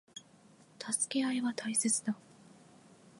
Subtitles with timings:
[0.79, 2.15] 助け合いは大切だ。